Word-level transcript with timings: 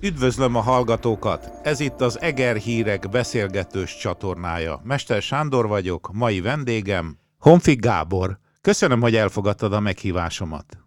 Üdvözlöm 0.00 0.54
a 0.54 0.60
hallgatókat! 0.60 1.50
Ez 1.62 1.80
itt 1.80 2.00
az 2.00 2.20
Eger 2.20 2.56
Hírek 2.56 3.08
beszélgetős 3.10 3.96
csatornája. 3.96 4.80
Mester 4.84 5.22
Sándor 5.22 5.68
vagyok, 5.68 6.10
mai 6.12 6.40
vendégem 6.40 7.18
Honfig 7.38 7.80
Gábor. 7.80 8.38
Köszönöm, 8.60 9.00
hogy 9.00 9.14
elfogadtad 9.14 9.72
a 9.72 9.80
meghívásomat. 9.80 10.78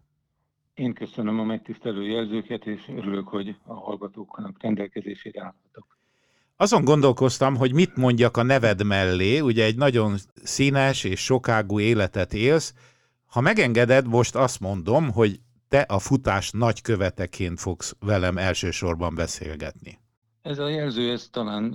Én 0.74 0.94
köszönöm 0.94 1.40
a 1.40 1.44
megtisztelő 1.44 2.08
jelzőket, 2.08 2.66
és 2.66 2.82
örülök, 2.88 3.28
hogy 3.28 3.56
a 3.66 3.74
hallgatóknak 3.74 4.62
rendelkezésére 4.62 5.40
állhatok. 5.40 5.98
Azon 6.56 6.84
gondolkoztam, 6.84 7.56
hogy 7.56 7.74
mit 7.74 7.96
mondjak 7.96 8.38
a 8.38 8.44
neved 8.44 8.84
mellé, 8.86 9.40
ugye 9.40 9.66
egy 9.66 9.76
nagyon 9.76 10.16
színes 10.44 11.04
és 11.04 11.20
sokágú 11.20 11.80
életet 11.80 12.34
élsz. 12.34 12.74
Ha 13.26 13.42
megengeded, 13.42 14.08
most 14.08 14.36
azt 14.36 14.60
mondom, 14.60 15.12
hogy 15.12 15.40
te 15.72 15.82
a 15.82 16.00
futás 16.00 16.52
nagyköveteként 16.52 17.60
fogsz 17.60 17.96
velem 18.00 18.38
elsősorban 18.38 19.16
beszélgetni. 19.16 20.00
Ez 20.42 20.60
a 20.60 20.68
jelző, 20.68 21.12
ez 21.12 21.28
talán 21.32 21.74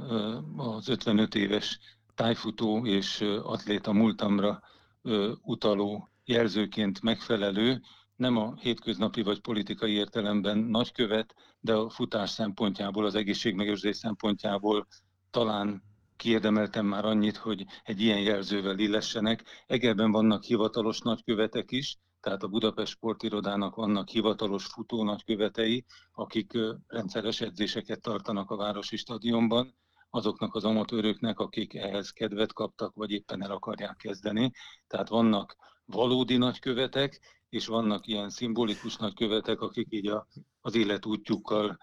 az 0.57 0.89
55 0.89 1.35
éves 1.35 1.79
tájfutó 2.15 2.87
és 2.87 3.21
atléta 3.43 3.93
múltamra 3.93 4.61
utaló 5.43 6.09
jelzőként 6.25 7.03
megfelelő, 7.03 7.81
nem 8.17 8.37
a 8.37 8.55
hétköznapi 8.61 9.23
vagy 9.23 9.41
politikai 9.41 9.93
értelemben 9.93 10.59
nagykövet, 10.59 11.35
de 11.61 11.75
a 11.75 11.91
futás 11.91 12.31
szempontjából, 12.31 13.05
az 13.05 13.15
egészségmegőrzés 13.15 13.97
szempontjából 13.97 14.87
talán 15.31 15.83
kiérdemeltem 16.17 16.87
már 16.87 17.05
annyit, 17.05 17.37
hogy 17.37 17.65
egy 17.85 18.01
ilyen 18.01 18.21
jelzővel 18.21 18.79
illessenek. 18.79 19.45
Egerben 19.67 20.11
vannak 20.11 20.43
hivatalos 20.43 20.99
nagykövetek 21.01 21.71
is, 21.71 21.99
tehát 22.27 22.43
a 22.43 22.49
Budapest 22.49 22.93
Sportirodának 22.93 23.75
vannak 23.75 24.09
hivatalos 24.09 24.67
futó 24.67 25.05
nagykövetei, 25.05 25.85
akik 26.13 26.53
rendszeres 26.87 27.41
edzéseket 27.41 28.01
tartanak 28.01 28.51
a 28.51 28.57
Városi 28.57 28.97
Stadionban, 28.97 29.75
azoknak 30.11 30.55
az 30.55 30.65
amatőröknek, 30.65 31.39
akik 31.39 31.75
ehhez 31.75 32.11
kedvet 32.11 32.53
kaptak, 32.53 32.95
vagy 32.95 33.11
éppen 33.11 33.43
el 33.43 33.51
akarják 33.51 33.97
kezdeni. 33.97 34.53
Tehát 34.87 35.09
vannak 35.09 35.57
valódi 35.85 36.37
nagykövetek, 36.37 37.21
és 37.49 37.67
vannak 37.67 38.07
ilyen 38.07 38.31
szimbolikus 38.31 38.97
nagykövetek, 38.97 39.61
akik 39.61 39.87
így 39.91 40.07
a, 40.07 40.27
az 40.61 40.75
életútjukkal 40.75 41.79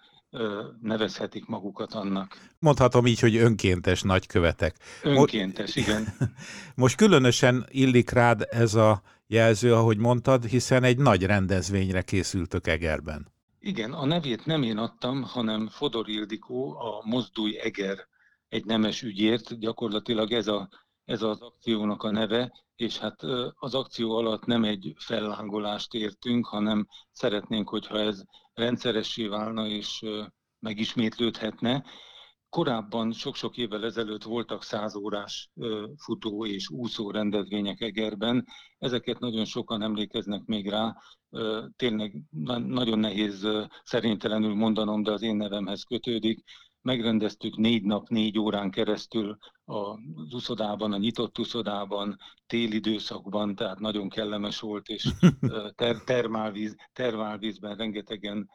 nevezhetik 0.82 1.46
magukat 1.46 1.94
annak. 1.94 2.38
Mondhatom 2.60 3.06
így, 3.06 3.20
hogy 3.20 3.36
önkéntes 3.36 4.02
nagykövetek. 4.02 4.76
Önkéntes, 5.04 5.76
igen. 5.76 6.08
Most 6.76 6.96
különösen 6.96 7.66
illik 7.70 8.10
rád 8.10 8.48
ez 8.50 8.76
a 8.76 9.02
jelző, 9.28 9.74
ahogy 9.74 9.98
mondtad, 9.98 10.46
hiszen 10.46 10.84
egy 10.84 10.98
nagy 10.98 11.24
rendezvényre 11.24 12.02
készültök 12.02 12.68
Egerben. 12.68 13.32
Igen, 13.60 13.94
a 13.94 14.06
nevét 14.06 14.46
nem 14.46 14.64
én 14.64 14.78
adtam, 14.78 15.22
hanem 15.22 15.68
Fodor 15.68 16.10
Ildikó, 16.10 16.80
a 16.80 17.02
Mozdulj 17.06 17.60
Eger 17.60 18.08
egy 18.50 18.66
nemes 18.66 19.02
ügyért. 19.02 19.60
Gyakorlatilag 19.60 20.32
ez, 20.32 20.48
a, 20.48 20.70
ez 21.06 21.22
az 21.22 21.42
akciónak 21.42 22.04
a 22.04 22.12
neve, 22.12 22.52
és 22.76 22.98
hát 22.98 23.22
az 23.54 23.76
akció 23.76 24.16
alatt 24.16 24.46
nem 24.46 24.64
egy 24.64 24.94
fellángolást 24.98 25.94
értünk, 25.94 26.46
hanem 26.46 26.88
szeretnénk, 27.12 27.70
hogyha 27.70 28.00
ez 28.00 28.24
rendszeressé 28.54 29.28
válna 29.28 29.68
és 29.68 30.02
megismétlődhetne. 30.60 31.84
Korábban, 32.50 33.12
sok-sok 33.12 33.58
évvel 33.58 33.86
ezelőtt 33.86 34.24
voltak 34.24 34.64
százórás 34.64 35.50
futó 35.98 36.46
és 36.46 36.70
úszó 36.70 37.12
rendezvények 37.12 37.82
Egerben. 37.82 38.46
Ezeket 38.78 39.20
nagyon 39.20 39.46
sokan 39.46 39.82
emlékeznek 39.82 40.46
még 40.46 40.70
rá. 40.70 40.96
Tényleg 41.76 42.16
nagyon 42.66 43.00
nehéz 43.00 43.48
szerénytelenül 43.84 44.56
mondanom, 44.56 45.04
de 45.04 45.12
az 45.12 45.22
én 45.22 45.36
nevemhez 45.36 45.84
kötődik 45.84 46.44
megrendeztük 46.84 47.58
négy 47.58 47.84
nap, 47.84 48.08
négy 48.08 48.40
órán 48.40 48.72
keresztül 48.72 49.38
az 49.66 50.34
uszodában, 50.34 50.94
a 50.94 50.98
nyitott 50.98 51.40
uszodában, 51.40 52.18
téli 52.48 52.76
időszakban, 52.76 53.56
tehát 53.56 53.80
nagyon 53.80 54.10
kellemes 54.10 54.60
volt, 54.60 54.88
és 54.88 55.08
ter- 55.76 56.06
termálvíz, 56.06 56.76
termálvízben 56.94 57.76
rengetegen 57.76 58.50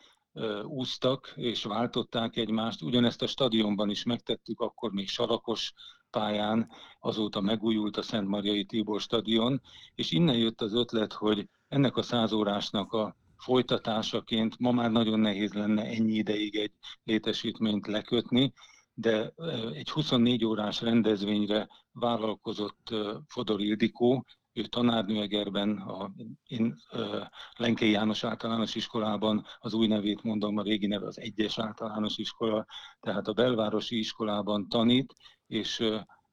úsztak 0.62 1.32
és 1.36 1.64
váltották 1.64 2.36
egymást. 2.36 2.82
Ugyanezt 2.82 3.22
a 3.22 3.26
stadionban 3.26 3.91
is 3.91 4.03
megtettük, 4.03 4.60
akkor 4.60 4.92
még 4.92 5.08
sarakos 5.08 5.72
pályán, 6.10 6.70
azóta 7.00 7.41
megújult 7.41 7.97
a 7.97 8.03
Szent 8.03 8.28
Marjai 8.28 8.64
Tibor 8.64 9.00
stadion, 9.00 9.60
és 9.94 10.10
innen 10.10 10.36
jött 10.36 10.60
az 10.60 10.74
ötlet, 10.74 11.12
hogy 11.12 11.48
ennek 11.69 11.97
a 11.97 12.03
százórásnak 12.03 12.92
a 12.92 13.16
folytatásaként 13.38 14.59
ma 14.59 14.71
már 14.71 14.91
nagyon 14.91 15.21
nehéz 15.21 15.53
lenne 15.53 15.84
ennyi 15.84 16.15
ideig 16.15 16.56
egy 16.56 16.72
létesítményt 17.04 17.87
lekötni, 17.87 18.53
de 18.94 19.32
egy 19.72 19.91
24 19.91 20.44
órás 20.44 20.81
rendezvényre 20.81 21.69
vállalkozott 21.93 22.94
Fodor 23.27 23.60
Ildikó, 23.60 24.25
ő 24.53 24.62
tanárnő 24.62 25.21
Egerben, 25.21 25.77
a, 25.77 26.10
én 26.47 26.77
Lenkei 27.56 27.91
János 27.91 28.25
általános 28.25 28.75
iskolában, 28.75 29.47
az 29.59 29.75
új 29.75 29.87
nevét 29.87 30.22
mondom, 30.22 30.56
a 30.56 30.62
régi 30.62 30.87
neve 30.87 31.06
az 31.06 31.21
egyes 31.21 31.59
általános 31.59 32.19
iskola, 32.19 32.66
tehát 33.00 33.28
a 33.28 33.32
belvárosi 33.32 33.98
iskolában 33.98 34.69
tanít, 34.69 35.15
és 35.47 35.84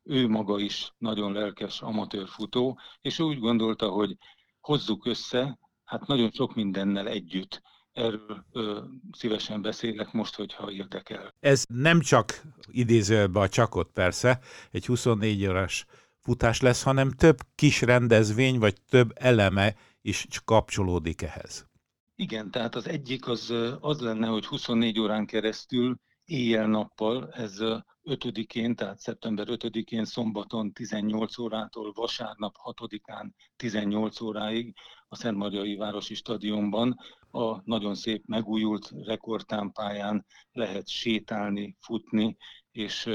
ő 0.04 0.28
maga 0.28 0.60
is 0.60 0.92
nagyon 0.98 1.34
lelkes 1.34 1.82
amatőrfutó, 1.82 2.80
és 3.02 3.20
ő 3.20 3.24
úgy 3.24 3.40
gondolta, 3.40 3.90
hogy 3.90 4.18
hozzuk 4.60 5.06
össze 5.06 5.60
hát 5.86 6.08
nagyon 6.08 6.32
sok 6.32 6.56
mindennel 6.56 7.08
együtt. 7.08 7.62
Erről 7.92 8.46
ö, 8.52 8.84
szívesen 9.12 9.62
beszélek 9.62 10.12
most, 10.12 10.36
hogyha 10.36 10.72
érdekel. 10.72 11.34
Ez 11.40 11.64
nem 11.68 12.00
csak 12.00 12.42
idézőjelben 12.68 13.44
a 13.44 13.50
csakot 13.50 13.92
persze, 13.92 14.40
egy 14.72 14.86
24 14.86 15.48
órás 15.48 15.86
futás 16.20 16.62
lesz, 16.62 16.84
hanem 16.84 17.12
több 17.12 17.38
kis 17.56 17.82
rendezvény, 17.82 18.60
vagy 18.60 18.82
több 18.90 19.12
eleme 19.16 19.76
is 20.02 20.28
kapcsolódik 20.46 21.22
ehhez. 21.22 21.68
Igen, 22.16 22.52
tehát 22.52 22.76
az 22.76 22.88
egyik 22.88 23.28
az, 23.28 23.54
az 23.80 24.00
lenne, 24.02 24.28
hogy 24.28 24.46
24 24.46 25.00
órán 25.00 25.26
keresztül 25.26 25.96
éjjel-nappal, 26.26 27.30
ez 27.32 27.60
5-én, 28.06 28.76
tehát 28.76 29.00
szeptember 29.00 29.48
5-én 29.50 30.06
szombaton 30.06 30.74
18 30.74 31.38
órától, 31.38 31.92
vasárnap 31.92 32.56
6-án 32.64 33.30
18 33.56 34.22
óráig 34.22 34.74
a 35.08 35.16
Szentmarjai 35.16 35.76
Városi 35.76 36.14
Stadionban 36.14 36.98
a 37.32 37.62
nagyon 37.64 37.96
szép 37.96 38.26
megújult 38.26 38.92
rekordtámpáján 39.04 40.26
lehet 40.52 40.88
sétálni, 40.88 41.76
futni, 41.80 42.38
és 42.72 43.10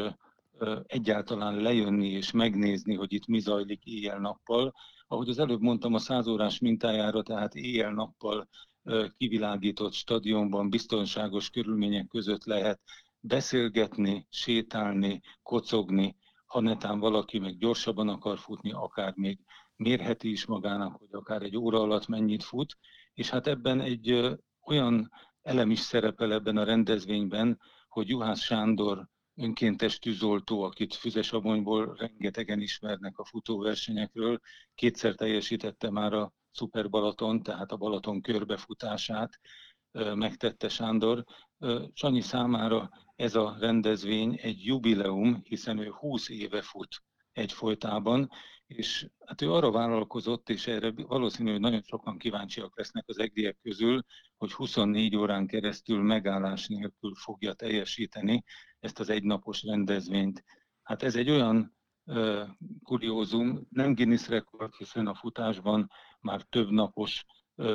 egyáltalán 0.86 1.56
lejönni 1.56 2.08
és 2.08 2.30
megnézni, 2.30 2.94
hogy 2.94 3.12
itt 3.12 3.26
mi 3.26 3.38
zajlik 3.38 3.84
éjjel-nappal. 3.84 4.74
Ahogy 5.06 5.28
az 5.28 5.38
előbb 5.38 5.60
mondtam, 5.60 5.94
a 5.94 5.98
százórás 5.98 6.58
mintájára, 6.58 7.22
tehát 7.22 7.54
éjjel-nappal 7.54 8.48
kivilágított 9.16 9.92
stadionban 9.92 10.70
biztonságos 10.70 11.50
körülmények 11.50 12.06
között 12.06 12.44
lehet 12.44 12.80
beszélgetni, 13.20 14.26
sétálni, 14.30 15.20
kocogni, 15.42 16.16
ha 16.46 16.60
netán 16.60 16.98
valaki 16.98 17.38
meg 17.38 17.58
gyorsabban 17.58 18.08
akar 18.08 18.38
futni, 18.38 18.72
akár 18.72 19.12
még 19.16 19.38
mérheti 19.76 20.30
is 20.30 20.46
magának, 20.46 20.96
hogy 20.96 21.08
akár 21.12 21.42
egy 21.42 21.56
óra 21.56 21.80
alatt 21.80 22.06
mennyit 22.06 22.42
fut, 22.42 22.76
és 23.14 23.30
hát 23.30 23.46
ebben 23.46 23.80
egy 23.80 24.36
olyan 24.66 25.10
elem 25.42 25.70
is 25.70 25.78
szerepel 25.78 26.32
ebben 26.32 26.56
a 26.56 26.64
rendezvényben, 26.64 27.60
hogy 27.88 28.08
Juhász 28.08 28.40
Sándor 28.40 29.08
önkéntes 29.34 29.98
tűzoltó, 29.98 30.62
akit 30.62 30.94
Füzesabonyból 30.94 31.94
rengetegen 31.94 32.60
ismernek 32.60 33.18
a 33.18 33.24
futóversenyekről, 33.24 34.40
kétszer 34.74 35.14
teljesítette 35.14 35.90
már 35.90 36.12
a 36.12 36.32
Szuper 36.52 36.88
Balaton, 36.88 37.42
tehát 37.42 37.72
a 37.72 37.76
Balaton 37.76 38.20
körbefutását 38.20 39.40
megtette 40.14 40.68
Sándor. 40.68 41.24
Sanyi 41.92 42.20
számára 42.20 42.90
ez 43.20 43.34
a 43.34 43.56
rendezvény 43.58 44.38
egy 44.42 44.64
jubileum, 44.64 45.40
hiszen 45.42 45.78
ő 45.78 45.90
20 45.90 46.28
éve 46.28 46.62
fut 46.62 47.02
egyfolytában, 47.32 48.30
és 48.66 49.08
hát 49.26 49.42
ő 49.42 49.52
arra 49.52 49.70
vállalkozott, 49.70 50.48
és 50.48 50.66
erre 50.66 50.90
valószínű, 50.90 51.50
hogy 51.50 51.60
nagyon 51.60 51.82
sokan 51.82 52.18
kíváncsiak 52.18 52.76
lesznek 52.76 53.04
az 53.06 53.18
egriek 53.18 53.58
közül, 53.62 54.04
hogy 54.36 54.52
24 54.52 55.16
órán 55.16 55.46
keresztül 55.46 56.02
megállás 56.02 56.66
nélkül 56.66 57.14
fogja 57.14 57.52
teljesíteni 57.52 58.44
ezt 58.78 59.00
az 59.00 59.08
egynapos 59.08 59.62
rendezvényt. 59.62 60.44
Hát 60.82 61.02
ez 61.02 61.16
egy 61.16 61.30
olyan 61.30 61.76
uh, 62.04 62.48
kuriózum, 62.82 63.66
nem 63.70 63.94
Guinness 63.94 64.28
rekord, 64.28 64.74
hiszen 64.74 65.06
a 65.06 65.14
futásban 65.14 65.90
már 66.20 66.42
több 66.42 66.70
napos 66.70 67.24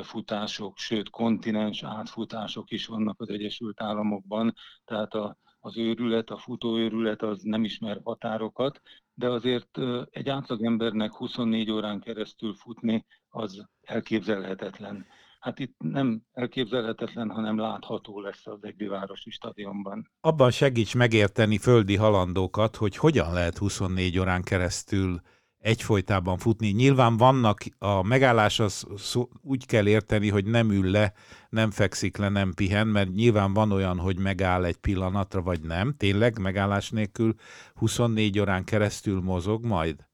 futások, 0.02 0.78
sőt 0.78 1.10
kontinens 1.10 1.82
átfutások 1.82 2.70
is 2.70 2.86
vannak 2.86 3.20
az 3.20 3.28
Egyesült 3.28 3.80
Államokban, 3.80 4.54
tehát 4.84 5.14
a, 5.14 5.36
az 5.60 5.76
őrület, 5.78 6.30
a 6.30 6.38
futóőrület 6.38 7.22
az 7.22 7.42
nem 7.42 7.64
ismer 7.64 8.00
határokat, 8.04 8.80
de 9.14 9.28
azért 9.28 9.78
egy 10.10 10.28
átlagembernek 10.28 11.14
24 11.14 11.70
órán 11.70 12.00
keresztül 12.00 12.54
futni 12.54 13.06
az 13.28 13.66
elképzelhetetlen. 13.80 15.06
hát 15.40 15.58
itt 15.58 15.74
nem 15.78 16.22
elképzelhetetlen, 16.32 17.30
hanem 17.30 17.58
látható 17.58 18.20
lesz 18.20 18.46
az 18.46 18.58
Egri 18.64 18.86
Városi 18.86 19.30
Stadionban. 19.30 20.10
Abban 20.20 20.50
segíts 20.50 20.94
megérteni 20.94 21.58
földi 21.58 21.96
halandókat, 21.96 22.76
hogy 22.76 22.96
hogyan 22.96 23.32
lehet 23.32 23.58
24 23.58 24.18
órán 24.18 24.42
keresztül 24.42 25.20
egyfolytában 25.66 26.38
futni. 26.38 26.68
Nyilván 26.68 27.16
vannak, 27.16 27.60
a 27.78 28.02
megállás 28.02 28.60
az 28.60 28.86
szó, 28.96 29.28
úgy 29.42 29.66
kell 29.66 29.86
érteni, 29.86 30.28
hogy 30.28 30.44
nem 30.44 30.70
ül 30.70 30.90
le, 30.90 31.12
nem 31.48 31.70
fekszik 31.70 32.16
le, 32.16 32.28
nem 32.28 32.52
pihen, 32.54 32.86
mert 32.86 33.12
nyilván 33.12 33.52
van 33.52 33.72
olyan, 33.72 33.98
hogy 33.98 34.18
megáll 34.18 34.64
egy 34.64 34.76
pillanatra, 34.76 35.42
vagy 35.42 35.60
nem. 35.60 35.94
Tényleg 35.96 36.38
megállás 36.38 36.90
nélkül 36.90 37.34
24 37.74 38.40
órán 38.40 38.64
keresztül 38.64 39.20
mozog 39.20 39.64
majd? 39.64 40.06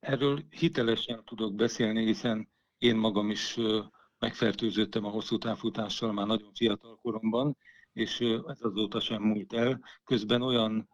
Erről 0.00 0.44
hitelesen 0.50 1.24
tudok 1.24 1.54
beszélni, 1.54 2.04
hiszen 2.04 2.48
én 2.78 2.96
magam 2.96 3.30
is 3.30 3.58
megfertőzöttem 4.18 5.04
a 5.04 5.10
hosszú 5.10 5.38
távfutással 5.38 6.12
már 6.12 6.26
nagyon 6.26 6.50
fiatal 6.54 6.98
koromban, 7.02 7.56
és 7.92 8.20
ez 8.46 8.58
azóta 8.60 9.00
sem 9.00 9.22
múlt 9.22 9.52
el. 9.52 9.80
Közben 10.04 10.42
olyan 10.42 10.88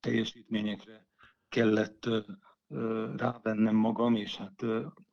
teljesítményekre 0.00 1.06
kellett 1.48 2.08
rávennem 3.16 3.76
magam, 3.76 4.14
és 4.14 4.36
hát 4.36 4.64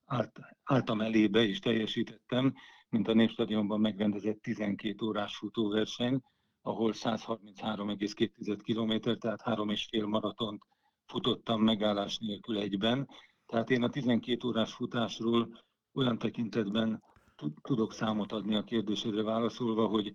állt, 0.06 0.40
álltam 0.64 1.02
elébe 1.02 1.44
és 1.44 1.60
teljesítettem, 1.60 2.54
mint 2.90 3.08
a 3.08 3.14
Népstadionban 3.14 3.80
megrendezett 3.80 4.42
12 4.42 5.06
órás 5.06 5.38
futóverseny, 5.38 6.22
ahol 6.62 6.92
133,2 6.94 8.60
km, 8.64 9.18
tehát 9.20 9.42
három 9.42 9.70
és 9.70 9.88
fél 9.90 10.06
maratont 10.06 10.64
futottam 11.06 11.62
megállás 11.62 12.18
nélkül 12.18 12.58
egyben. 12.58 13.10
Tehát 13.46 13.70
én 13.70 13.84
a 13.84 13.90
12 13.90 14.48
órás 14.48 14.74
futásról 14.74 15.64
olyan 15.94 16.18
tekintetben 16.18 17.04
tudok 17.62 17.94
számot 17.94 18.32
adni 18.32 18.56
a 18.56 18.64
kérdésedre 18.64 19.24
válaszolva, 19.24 19.88
hogy 19.88 20.12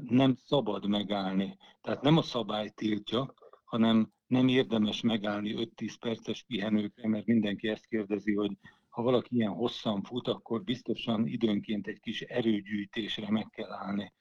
nem 0.00 0.34
szabad 0.34 0.86
megállni. 0.86 1.56
Tehát 1.80 2.02
nem 2.02 2.16
a 2.16 2.22
szabály 2.22 2.70
tiltja, 2.74 3.34
hanem 3.64 4.12
nem 4.34 4.48
érdemes 4.48 5.00
megállni 5.00 5.54
5-10 5.76 5.94
perces 6.00 6.42
pihenőkre, 6.42 7.08
mert 7.08 7.26
mindenki 7.26 7.68
ezt 7.68 7.86
kérdezi, 7.86 8.34
hogy 8.34 8.50
ha 8.88 9.02
valaki 9.02 9.36
ilyen 9.36 9.52
hosszan 9.52 10.02
fut, 10.02 10.28
akkor 10.28 10.62
biztosan 10.62 11.26
időnként 11.26 11.86
egy 11.86 12.00
kis 12.00 12.20
erőgyűjtésre 12.20 13.30
meg 13.30 13.48
kell 13.50 13.72
állni. 13.72 14.12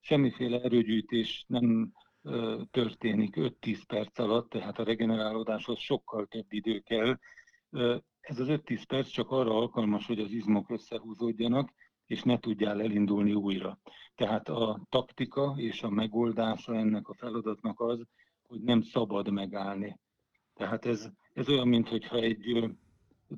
Semmiféle 0.00 0.60
erőgyűjtés 0.60 1.44
nem 1.48 1.92
ö, 2.22 2.62
történik 2.70 3.34
5-10 3.36 3.80
perc 3.86 4.18
alatt, 4.18 4.50
tehát 4.50 4.78
a 4.78 4.84
regenerálódáshoz 4.84 5.78
sokkal 5.78 6.26
több 6.26 6.52
idő 6.52 6.78
kell. 6.78 7.18
Ö, 7.70 7.96
ez 8.20 8.40
az 8.40 8.46
5-10 8.50 8.82
perc 8.88 9.08
csak 9.08 9.30
arra 9.30 9.56
alkalmas, 9.56 10.06
hogy 10.06 10.20
az 10.20 10.30
izmok 10.30 10.70
összehúzódjanak, 10.70 11.72
és 12.06 12.22
ne 12.22 12.38
tudjál 12.38 12.82
elindulni 12.82 13.34
újra. 13.34 13.78
Tehát 14.14 14.48
a 14.48 14.80
taktika 14.88 15.54
és 15.56 15.82
a 15.82 15.90
megoldása 15.90 16.74
ennek 16.76 17.08
a 17.08 17.14
feladatnak 17.14 17.80
az, 17.80 18.06
hogy 18.50 18.62
nem 18.62 18.82
szabad 18.82 19.30
megállni. 19.30 19.98
Tehát 20.54 20.86
ez, 20.86 21.08
ez 21.32 21.48
olyan, 21.48 21.68
mintha 21.68 22.16
egy 22.16 22.70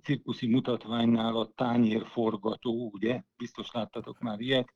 cirkuszi 0.03 0.47
mutatványnál 0.47 1.37
a 1.37 1.51
tányérforgató, 1.55 2.91
ugye, 2.93 3.23
biztos 3.37 3.71
láttatok 3.73 4.21
már 4.21 4.41
ilyet, 4.41 4.69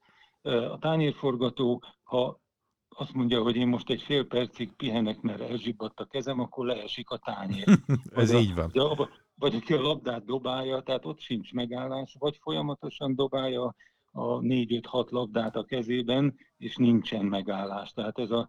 a 0.42 0.78
tányérforgató, 0.78 1.82
ha 2.02 2.40
azt 2.88 3.12
mondja, 3.12 3.42
hogy 3.42 3.56
én 3.56 3.68
most 3.68 3.90
egy 3.90 4.02
fél 4.02 4.26
percig 4.26 4.72
pihenek, 4.72 5.20
mert 5.20 5.40
elzsibbadt 5.40 6.00
a 6.00 6.04
kezem, 6.04 6.40
akkor 6.40 6.66
leesik 6.66 7.10
a 7.10 7.16
tányér. 7.18 7.64
Ez 8.14 8.30
a, 8.30 8.38
így 8.38 8.54
van. 8.54 8.70
De, 8.72 9.08
vagy 9.34 9.54
aki 9.54 9.72
a 9.72 9.80
labdát 9.80 10.24
dobálja, 10.24 10.80
tehát 10.80 11.04
ott 11.04 11.20
sincs 11.20 11.52
megállás, 11.52 12.16
vagy 12.18 12.38
folyamatosan 12.40 13.14
dobálja 13.14 13.74
a 14.12 14.38
4-5-6 14.38 15.10
labdát 15.10 15.56
a 15.56 15.64
kezében, 15.64 16.34
és 16.56 16.76
nincsen 16.76 17.24
megállás. 17.24 17.92
Tehát 17.92 18.18
ez 18.18 18.30
a, 18.30 18.48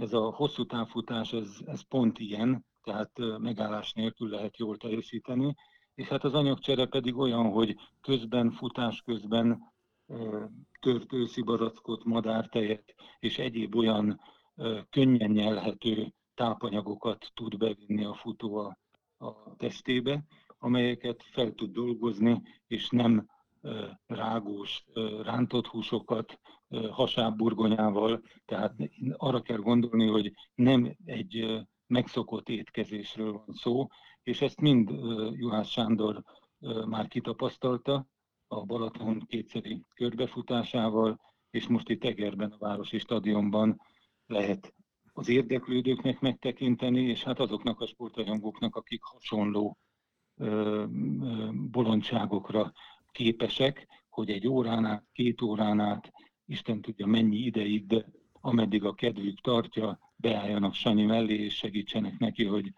ez 0.00 0.12
a 0.12 0.30
hosszú 0.30 0.64
távfutás, 0.64 1.32
ez, 1.32 1.56
ez 1.66 1.80
pont 1.88 2.18
ilyen, 2.18 2.66
tehát 2.82 3.38
megállás 3.38 3.92
nélkül 3.92 4.28
lehet 4.28 4.56
jól 4.56 4.76
teljesíteni, 4.76 5.54
és 5.94 6.08
hát 6.08 6.24
az 6.24 6.34
anyagcsere 6.34 6.86
pedig 6.86 7.16
olyan, 7.16 7.50
hogy 7.50 7.76
közben, 8.00 8.50
futás 8.50 9.02
közben 9.02 9.72
tört 10.80 11.12
őszi 11.12 11.42
barackot, 11.42 12.04
madártejet 12.04 12.94
és 13.18 13.38
egyéb 13.38 13.76
olyan 13.76 14.20
könnyen 14.90 15.30
nyelhető 15.30 16.12
tápanyagokat 16.34 17.30
tud 17.34 17.58
bevinni 17.58 18.04
a 18.04 18.14
futó 18.14 18.56
a, 18.56 18.78
a 19.18 19.56
testébe, 19.56 20.24
amelyeket 20.58 21.22
fel 21.22 21.52
tud 21.52 21.72
dolgozni, 21.72 22.42
és 22.66 22.88
nem 22.88 23.26
rágós, 24.06 24.84
rántott 25.22 25.66
húsokat 25.66 26.40
hasábburgonyával, 26.90 28.22
tehát 28.44 28.74
arra 29.16 29.40
kell 29.40 29.58
gondolni, 29.58 30.06
hogy 30.06 30.32
nem 30.54 30.96
egy 31.04 31.64
megszokott 31.86 32.48
étkezésről 32.48 33.32
van 33.32 33.54
szó, 33.54 33.86
és 34.22 34.40
ezt 34.40 34.60
mind 34.60 34.90
Juhász 35.32 35.68
Sándor 35.68 36.22
már 36.86 37.08
kitapasztalta 37.08 38.06
a 38.46 38.64
Balaton 38.64 39.24
kétszeri 39.26 39.84
körbefutásával, 39.94 41.20
és 41.50 41.66
most 41.66 41.88
itt 41.88 42.04
Egerben, 42.04 42.50
a 42.50 42.58
Városi 42.58 42.98
Stadionban 42.98 43.80
lehet 44.26 44.74
az 45.12 45.28
érdeklődőknek 45.28 46.20
megtekinteni, 46.20 47.00
és 47.00 47.22
hát 47.22 47.40
azoknak 47.40 47.80
a 47.80 47.86
sportrajongóknak, 47.86 48.76
akik 48.76 49.02
hasonló 49.02 49.78
bolondságokra 51.70 52.72
képesek, 53.12 53.86
hogy 54.08 54.30
egy 54.30 54.48
órán 54.48 54.84
át, 54.84 55.04
két 55.12 55.42
órán 55.42 55.80
át, 55.80 56.12
Isten 56.46 56.80
tudja 56.80 57.06
mennyi 57.06 57.36
ideig, 57.36 57.86
de 57.86 58.04
ameddig 58.40 58.84
a 58.84 58.94
kedvük 58.94 59.40
tartja, 59.40 59.98
beálljanak 60.16 60.74
Sanyi 60.74 61.04
mellé, 61.04 61.34
és 61.34 61.56
segítsenek 61.56 62.18
neki, 62.18 62.44
hogy 62.44 62.72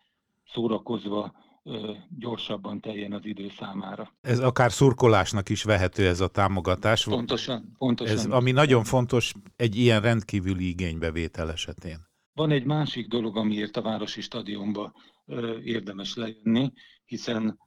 szórakozva 0.45 1.35
gyorsabban 2.19 2.81
teljen 2.81 3.13
az 3.13 3.25
idő 3.25 3.49
számára. 3.59 4.15
Ez 4.21 4.39
akár 4.39 4.73
szurkolásnak 4.73 5.49
is 5.49 5.63
vehető 5.63 6.07
ez 6.07 6.21
a 6.21 6.29
támogatás. 6.29 7.05
Pontosan, 7.05 7.75
pontosan. 7.79 8.17
Ez, 8.17 8.27
ami 8.27 8.51
nagyon 8.51 8.85
fontos 8.85 9.33
egy 9.57 9.77
ilyen 9.77 10.01
rendkívüli 10.01 10.69
igénybevétel 10.69 11.51
esetén. 11.51 11.99
Van 12.35 12.51
egy 12.51 12.65
másik 12.65 13.09
dolog, 13.09 13.37
amiért 13.37 13.77
a 13.77 13.83
Városi 13.83 14.21
Stadionba 14.21 14.93
érdemes 15.65 16.15
lejönni, 16.15 16.73
hiszen 17.05 17.59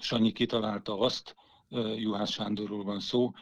Sanyi 0.00 0.32
kitalálta 0.32 0.98
azt, 0.98 1.34
Juhász 1.96 2.30
Sándorról 2.30 2.84
van 2.84 3.00
szó, 3.00 3.32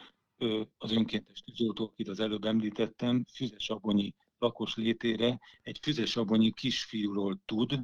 az 0.77 0.91
önkéntes 0.91 1.41
tűzoltó, 1.41 1.83
akit 1.83 2.07
az 2.07 2.19
előbb 2.19 2.45
említettem, 2.45 3.25
Füzesabonyi 3.33 4.13
lakos 4.37 4.75
létére 4.75 5.39
egy 5.61 5.79
Füzesabonyi 5.81 6.51
kisfiúról 6.51 7.41
tud, 7.45 7.79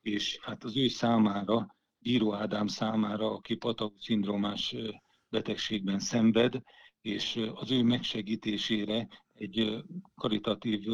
és 0.00 0.38
hát 0.42 0.64
az 0.64 0.76
ő 0.76 0.88
számára, 0.88 1.76
Bíró 1.98 2.34
Ádám 2.34 2.66
számára, 2.66 3.30
aki 3.30 3.54
Patau 3.54 3.90
szindrómás 3.98 4.74
betegségben 5.28 5.98
szenved, 5.98 6.62
és 7.00 7.50
az 7.54 7.70
ő 7.70 7.82
megsegítésére 7.82 9.08
egy 9.32 9.84
karitatív 10.14 10.84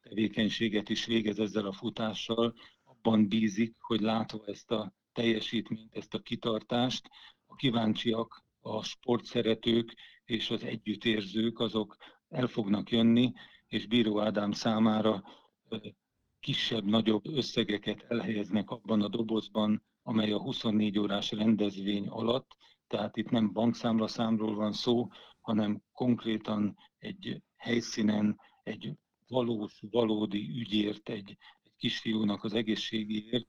tevékenységet 0.00 0.88
is 0.88 1.04
végez 1.04 1.38
ezzel 1.38 1.66
a 1.66 1.72
futással, 1.72 2.54
abban 2.84 3.28
bízik, 3.28 3.76
hogy 3.78 4.00
látva 4.00 4.44
ezt 4.46 4.70
a 4.70 4.94
teljesítményt, 5.12 5.94
ezt 5.94 6.14
a 6.14 6.18
kitartást, 6.18 7.08
a 7.46 7.54
kíváncsiak, 7.54 8.44
a 8.60 8.82
sportszeretők 8.82 9.94
és 10.24 10.50
az 10.50 10.62
együttérzők 10.62 11.58
azok 11.58 11.96
el 12.28 12.46
fognak 12.46 12.90
jönni, 12.90 13.32
és 13.66 13.86
Bíró 13.86 14.20
Ádám 14.20 14.52
számára 14.52 15.24
kisebb-nagyobb 16.40 17.26
összegeket 17.26 18.02
elhelyeznek 18.08 18.70
abban 18.70 19.02
a 19.02 19.08
dobozban, 19.08 19.82
amely 20.02 20.32
a 20.32 20.40
24 20.40 20.98
órás 20.98 21.30
rendezvény 21.30 22.08
alatt, 22.08 22.56
tehát 22.86 23.16
itt 23.16 23.30
nem 23.30 23.52
bankszámlaszámról 23.52 24.54
van 24.54 24.72
szó, 24.72 25.08
hanem 25.40 25.82
konkrétan 25.92 26.76
egy 26.98 27.42
helyszínen, 27.56 28.40
egy 28.62 28.92
valós, 29.28 29.82
valódi 29.90 30.58
ügyért, 30.58 31.08
egy, 31.08 31.36
egy 31.62 31.72
kisfiúnak 31.76 32.44
az 32.44 32.54
egészségéért 32.54 33.48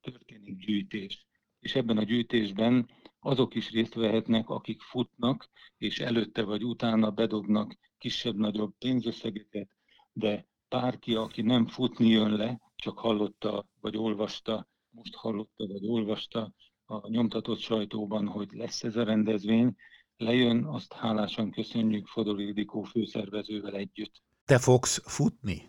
történik 0.00 0.66
gyűjtés. 0.66 1.26
És 1.58 1.74
ebben 1.74 1.98
a 1.98 2.02
gyűjtésben 2.02 2.90
azok 3.20 3.54
is 3.54 3.70
részt 3.70 3.94
vehetnek, 3.94 4.48
akik 4.48 4.80
futnak, 4.80 5.50
és 5.78 6.00
előtte 6.00 6.42
vagy 6.42 6.64
utána 6.64 7.10
bedobnak 7.10 7.78
kisebb-nagyobb 7.98 8.74
pénzösszegeket, 8.78 9.68
de 10.12 10.46
bárki, 10.68 11.14
aki 11.14 11.42
nem 11.42 11.66
futni 11.66 12.08
jön 12.08 12.32
le, 12.32 12.60
csak 12.76 12.98
hallotta 12.98 13.66
vagy 13.80 13.96
olvasta, 13.96 14.68
most 14.90 15.14
hallotta 15.14 15.66
vagy 15.66 15.86
olvasta 15.86 16.52
a 16.84 17.08
nyomtatott 17.08 17.58
sajtóban, 17.58 18.26
hogy 18.26 18.48
lesz 18.52 18.84
ez 18.84 18.96
a 18.96 19.04
rendezvény, 19.04 19.74
lejön, 20.16 20.64
azt 20.64 20.92
hálásan 20.92 21.50
köszönjük 21.50 22.06
Fodor 22.06 22.40
Ildikó 22.40 22.82
főszervezővel 22.82 23.74
együtt. 23.74 24.22
Te 24.44 24.58
fogsz 24.58 25.02
futni? 25.04 25.68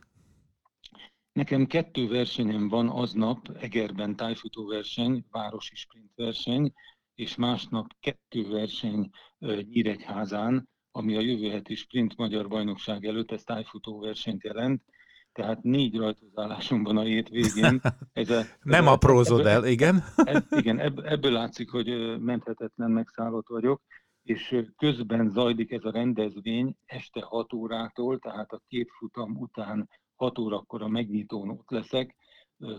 Nekem 1.34 1.66
kettő 1.66 2.08
versenyem 2.08 2.68
van 2.68 2.90
aznap, 2.90 3.50
Egerben 3.60 4.16
tájfutó 4.16 4.66
verseny, 4.66 5.26
városi 5.32 5.76
sprint 5.76 6.12
verseny, 6.16 6.74
és 7.16 7.36
másnap 7.36 7.88
kettő 8.00 8.50
verseny 8.50 9.10
Nyíregyházán, 9.40 10.70
ami 10.92 11.16
a 11.16 11.20
jövő 11.20 11.50
heti 11.50 11.76
sprint 11.76 12.18
magyar 12.18 12.48
bajnokság 12.48 13.06
előtt, 13.06 13.32
ez 13.32 13.44
tájfutó 13.44 14.00
versenyt 14.00 14.44
jelent, 14.44 14.82
tehát 15.32 15.64
négy 15.64 15.96
rajtozálásom 15.96 16.84
van 16.84 16.98
a 16.98 17.02
hét 17.02 17.30
végén. 17.30 17.82
Ez 18.14 18.30
a, 18.30 18.42
Nem 18.62 18.88
aprózod 18.88 19.46
el, 19.46 19.66
igen? 19.66 20.04
Ebb, 20.16 20.46
igen, 20.50 20.80
ebből 21.06 21.32
látszik, 21.32 21.70
hogy 21.70 22.20
menthetetlen 22.20 22.92
megszállott 22.92 23.48
vagyok, 23.48 23.82
és 24.24 24.64
közben 24.78 25.30
zajlik 25.30 25.72
ez 25.72 25.84
a 25.84 25.92
rendezvény 25.92 26.76
este 26.86 27.22
6 27.22 27.54
órától, 27.54 28.20
tehát 28.20 28.52
a 28.52 28.62
két 28.68 28.90
futam 28.98 29.38
után 29.38 29.90
6 30.24 30.40
órakor 30.40 30.82
a 30.82 30.88
megnyitón 30.88 31.50
ott 31.50 31.70
leszek, 31.70 32.16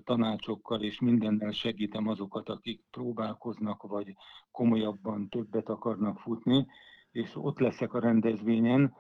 tanácsokkal 0.05 0.83
és 0.83 1.01
mindennel 1.01 1.51
segítem 1.51 2.09
azokat, 2.09 2.49
akik 2.49 2.81
próbálkoznak, 2.91 3.83
vagy 3.83 4.17
komolyabban 4.51 5.29
többet 5.29 5.69
akarnak 5.69 6.19
futni, 6.19 6.67
és 7.11 7.31
ott 7.35 7.59
leszek 7.59 7.95
a 7.95 8.01
rendezvényen, 8.01 8.95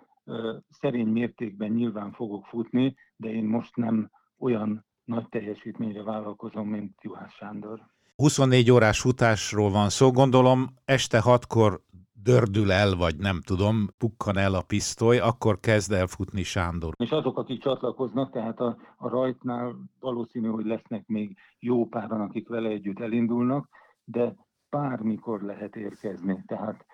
szerény 0.68 1.06
mértékben 1.06 1.70
nyilván 1.70 2.12
fogok 2.12 2.46
futni, 2.46 2.94
de 3.16 3.28
én 3.28 3.44
most 3.44 3.76
nem 3.76 4.10
olyan 4.38 4.86
nagy 5.04 5.28
teljesítményre 5.28 6.02
vállalkozom, 6.02 6.68
mint 6.68 6.92
Juhász 7.02 7.32
Sándor. 7.32 7.80
24 8.16 8.70
órás 8.70 9.00
futásról 9.00 9.70
van 9.70 9.88
szó, 9.88 10.10
gondolom 10.10 10.66
este 10.84 11.20
hatkor 11.20 11.82
dördül 12.24 12.72
el, 12.72 12.96
vagy 12.96 13.16
nem 13.16 13.40
tudom, 13.44 13.88
pukkan 13.98 14.36
el 14.36 14.54
a 14.54 14.62
pisztoly, 14.62 15.18
akkor 15.18 15.60
kezd 15.60 15.92
el 15.92 16.06
futni 16.06 16.42
Sándor. 16.42 16.94
És 16.96 17.10
azok, 17.10 17.38
akik 17.38 17.62
csatlakoznak, 17.62 18.30
tehát 18.30 18.60
a, 18.60 18.76
a 18.96 19.08
rajtnál 19.08 19.74
valószínű, 20.00 20.48
hogy 20.48 20.64
lesznek 20.64 21.06
még 21.06 21.36
jó 21.58 21.86
páran, 21.86 22.20
akik 22.20 22.48
vele 22.48 22.68
együtt 22.68 23.00
elindulnak, 23.00 23.68
de 24.04 24.34
bármikor 24.70 25.42
lehet 25.42 25.76
érkezni. 25.76 26.44
Tehát 26.46 26.86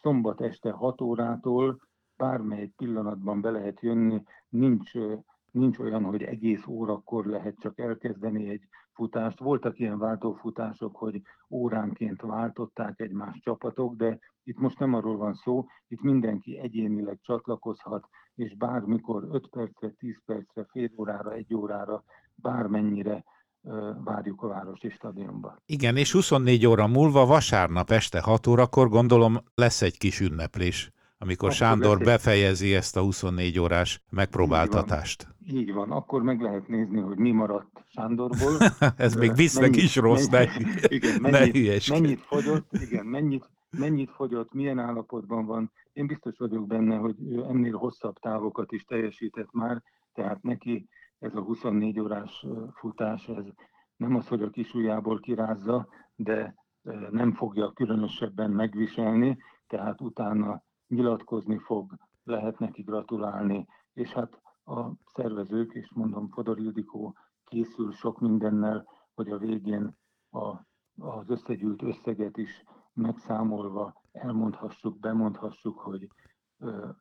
szombat 0.00 0.40
este 0.40 0.70
6 0.70 1.00
órától 1.00 1.80
bármely 2.16 2.72
pillanatban 2.76 3.40
be 3.40 3.50
lehet 3.50 3.80
jönni, 3.80 4.22
nincs, 4.48 4.92
nincs 5.50 5.78
olyan, 5.78 6.04
hogy 6.04 6.22
egész 6.22 6.66
órakor 6.66 7.26
lehet 7.26 7.54
csak 7.60 7.78
elkezdeni 7.78 8.48
egy 8.48 8.62
futást. 8.92 9.38
Voltak 9.38 9.78
ilyen 9.78 9.98
váltófutások, 9.98 10.96
hogy 10.96 11.22
óránként 11.50 12.20
váltották 12.20 13.00
egymás 13.00 13.38
csapatok, 13.40 13.94
de 13.96 14.18
itt 14.44 14.58
most 14.58 14.78
nem 14.78 14.94
arról 14.94 15.16
van 15.16 15.34
szó, 15.34 15.66
itt 15.88 16.02
mindenki 16.02 16.58
egyénileg 16.58 17.18
csatlakozhat, 17.22 18.08
és 18.34 18.56
bármikor 18.56 19.28
5 19.30 19.48
percre, 19.48 19.88
10 19.88 20.16
percre, 20.24 20.66
fél 20.70 20.90
órára, 20.96 21.32
egy 21.32 21.54
órára, 21.54 22.04
bármennyire 22.34 23.24
várjuk 24.04 24.42
a 24.42 24.48
városi 24.48 24.90
stadionba. 24.90 25.56
Igen, 25.66 25.96
és 25.96 26.12
24 26.12 26.66
óra 26.66 26.86
múlva, 26.86 27.26
vasárnap 27.26 27.90
este 27.90 28.20
6 28.20 28.46
órakor 28.46 28.88
gondolom 28.88 29.36
lesz 29.54 29.82
egy 29.82 29.98
kis 29.98 30.20
ünneplés, 30.20 30.90
amikor 31.18 31.48
akkor 31.48 31.58
Sándor 31.60 31.98
befejezi 31.98 32.74
ezt 32.74 32.96
a 32.96 33.00
24 33.00 33.58
órás 33.58 34.02
megpróbáltatást. 34.10 35.28
Így 35.40 35.52
van, 35.52 35.60
így 35.60 35.72
van. 35.72 35.90
akkor 35.90 36.22
meg 36.22 36.40
lehet 36.40 36.68
nézni, 36.68 37.00
hogy 37.00 37.18
mi 37.18 37.30
maradt 37.30 37.84
Sándorból. 37.86 38.58
Ez 38.96 39.14
még 39.14 39.34
visznek 39.34 39.70
mennyit, 39.70 39.82
is 39.82 39.96
rossz, 39.96 40.28
mennyit, 40.28 40.80
ne, 40.80 40.88
igen, 40.96 41.20
mennyit, 41.20 41.88
ne 41.88 41.98
mennyit 41.98 42.20
fogyott, 42.20 42.72
igen, 42.72 43.06
mennyit, 43.06 43.50
mennyit 43.70 44.10
fogyott, 44.10 44.52
milyen 44.52 44.78
állapotban 44.78 45.46
van. 45.46 45.72
Én 45.92 46.06
biztos 46.06 46.38
vagyok 46.38 46.66
benne, 46.66 46.96
hogy 46.96 47.16
ő 47.30 47.44
ennél 47.48 47.76
hosszabb 47.76 48.18
távokat 48.18 48.72
is 48.72 48.84
teljesített 48.84 49.52
már, 49.52 49.82
tehát 50.12 50.42
neki 50.42 50.88
ez 51.18 51.34
a 51.34 51.40
24 51.40 52.00
órás 52.00 52.46
futás, 52.74 53.28
ez 53.28 53.44
nem 53.96 54.14
az, 54.16 54.28
hogy 54.28 54.42
a 54.42 54.50
kisujjából 54.50 55.20
kirázza, 55.20 55.88
de 56.14 56.54
nem 57.10 57.32
fogja 57.32 57.72
különösebben 57.72 58.50
megviselni, 58.50 59.38
tehát 59.66 60.00
utána 60.00 60.62
nyilatkozni 60.88 61.58
fog, 61.58 61.94
lehet 62.24 62.58
neki 62.58 62.82
gratulálni, 62.82 63.66
és 63.92 64.12
hát 64.12 64.40
a 64.64 64.90
szervezők, 65.04 65.72
és 65.72 65.90
mondom, 65.94 66.28
Fodor 66.28 66.58
Ildikó 66.58 67.16
készül 67.44 67.92
sok 67.92 68.20
mindennel, 68.20 68.86
hogy 69.14 69.30
a 69.30 69.38
végén 69.38 69.96
a, 70.30 70.46
az 70.98 71.30
összegyűlt 71.30 71.82
összeget 71.82 72.36
is 72.36 72.64
megszámolva 72.92 74.02
elmondhassuk, 74.12 74.98
bemondhassuk, 74.98 75.78
hogy 75.78 76.08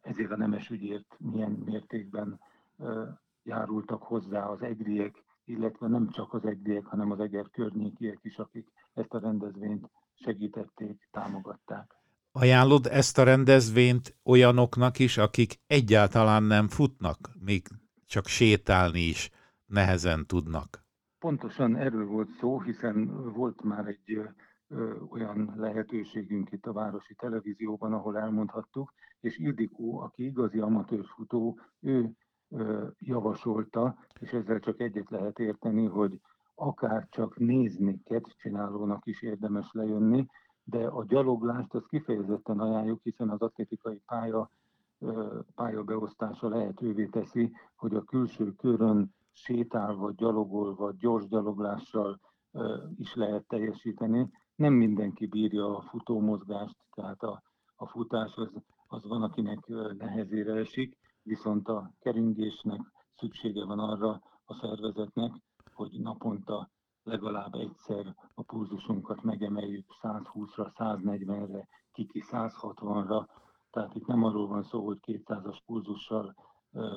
ezért 0.02 0.32
a 0.32 0.38
nemes 0.38 0.70
ügyért 0.70 1.16
milyen 1.20 1.52
mértékben 1.52 2.40
járultak 3.44 4.04
hozzá 4.04 4.46
az 4.46 4.62
egriek, 4.62 5.24
illetve 5.46 5.88
nem 5.88 6.10
csak 6.10 6.34
az 6.34 6.46
egriek, 6.46 6.86
hanem 6.86 7.12
az 7.12 7.20
eger 7.20 7.50
környékiek 7.50 8.20
is, 8.22 8.38
akik 8.38 8.72
ezt 8.94 9.14
a 9.14 9.20
rendezvényt 9.20 9.90
segítették, 10.14 11.08
támogatták. 11.12 11.97
Ajánlod 12.40 12.86
ezt 12.86 13.18
a 13.18 13.24
rendezvényt 13.24 14.16
olyanoknak 14.24 15.00
is, 15.00 15.18
akik 15.18 15.60
egyáltalán 15.68 16.44
nem 16.44 16.68
futnak, 16.68 17.18
még 17.40 17.62
csak 18.06 18.26
sétálni 18.26 19.00
is 19.00 19.30
nehezen 19.66 20.26
tudnak? 20.26 20.86
Pontosan 21.20 21.76
erről 21.76 22.06
volt 22.06 22.30
szó, 22.40 22.62
hiszen 22.62 23.24
volt 23.34 23.64
már 23.64 23.88
egy 23.88 24.20
ö, 24.68 24.94
olyan 25.10 25.54
lehetőségünk 25.56 26.52
itt 26.52 26.66
a 26.66 26.74
Városi 26.74 27.14
Televízióban, 27.14 27.94
ahol 27.94 28.18
elmondhattuk, 28.18 28.94
és 29.20 29.38
Ildikó, 29.38 30.00
aki 30.00 30.26
igazi 30.26 30.60
amatőr 30.60 31.06
futó, 31.16 31.60
ő 31.80 32.12
javasolta, 32.98 33.98
és 34.20 34.32
ezzel 34.32 34.60
csak 34.60 34.80
egyet 34.80 35.10
lehet 35.10 35.40
érteni, 35.40 35.86
hogy 35.86 36.22
akár 36.56 37.08
csak 37.10 37.38
nézni 37.38 38.02
kedvcsinálónak 38.04 39.06
is 39.06 39.22
érdemes 39.22 39.70
lejönni, 39.72 40.26
de 40.70 40.88
a 40.88 41.06
gyaloglást 41.06 41.74
az 41.74 41.86
kifejezetten 41.90 42.60
ajánljuk, 42.60 43.02
hiszen 43.04 43.30
az 43.30 43.42
atlétikai 43.42 44.02
pálya 44.06 44.52
pályabeosztása 45.56 46.50
lehetővé 46.50 47.06
teszi, 47.06 47.52
hogy 47.76 47.96
a 47.96 48.04
külső 48.04 48.54
körön 48.54 49.16
sétálva, 49.32 50.12
gyalogolva, 50.12 50.92
gyors 50.92 51.28
gyaloglással 51.28 52.20
is 52.96 53.16
lehet 53.16 53.48
teljesíteni. 53.48 54.30
Nem 54.56 54.74
mindenki 54.74 55.26
bírja 55.26 55.78
a 55.78 55.82
futómozgást, 55.82 56.78
tehát 56.96 57.24
a, 57.24 57.44
a 57.76 57.88
futás 57.88 58.36
az, 58.36 58.50
az 58.88 59.08
van, 59.08 59.24
akinek 59.24 59.68
nehezére 59.98 60.54
esik, 60.54 60.98
viszont 61.24 61.68
a 61.68 61.92
keringésnek 62.00 62.82
szüksége 63.16 63.66
van 63.66 63.80
arra 63.80 64.22
a 64.46 64.54
szervezetnek, 64.54 65.32
hogy 65.74 66.00
naponta 66.00 66.70
legalább 67.08 67.54
egyszer 67.54 68.16
a 68.34 68.42
pulzusunkat 68.42 69.24
megemeljük 69.24 69.86
120-ra, 70.02 70.72
140-re, 70.78 71.68
kiki 71.92 72.24
160-ra, 72.32 73.28
tehát 73.72 73.96
itt 73.96 74.06
nem 74.06 74.24
arról 74.24 74.48
van 74.48 74.64
szó, 74.64 74.86
hogy 74.86 74.98
200-as 75.06 75.58
pulzussal 75.66 76.36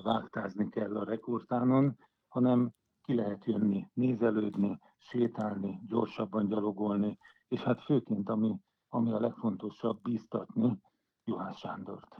vágtázni 0.02 0.69
kell 0.69 0.97
a 0.97 1.05
rekordtánon, 1.05 1.99
hanem 2.29 2.71
ki 3.02 3.14
lehet 3.14 3.45
jönni, 3.45 3.88
nézelődni, 3.95 4.79
sétálni, 4.99 5.81
gyorsabban 5.87 6.47
gyalogolni, 6.47 7.19
és 7.49 7.61
hát 7.61 7.83
főként, 7.83 8.29
ami, 8.29 8.61
ami 8.88 9.12
a 9.12 9.21
legfontosabb, 9.21 10.00
bíztatni 10.02 10.79
Juhász 11.25 11.59
Sándort. 11.59 12.17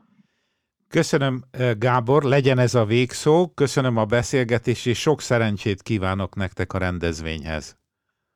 Köszönöm, 0.89 1.43
Gábor, 1.79 2.23
legyen 2.23 2.59
ez 2.59 2.75
a 2.75 2.85
végszó, 2.85 3.49
köszönöm 3.55 3.97
a 3.97 4.05
beszélgetést, 4.05 4.87
és 4.87 5.01
sok 5.01 5.21
szerencsét 5.21 5.83
kívánok 5.83 6.35
nektek 6.35 6.73
a 6.73 6.79
rendezvényhez. 6.79 7.80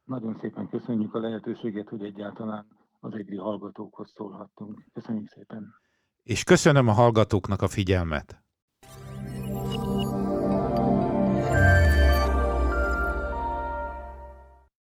Nagyon 0.05 0.39
szépen 0.41 0.69
köszönjük 0.69 1.15
a 1.15 1.19
lehetőséget, 1.19 1.89
hogy 1.89 2.05
egyáltalán 2.05 2.67
az 3.01 3.15
egri 3.15 3.37
hallgatókhoz 3.37 4.13
szólhattunk. 4.17 4.85
Köszönjük 4.93 5.29
szépen. 5.29 5.75
És 6.23 6.45
köszönöm 6.45 6.89
a 6.89 6.93
hallgatóknak 6.93 7.63
a 7.63 7.69
figyelmet. 7.69 8.44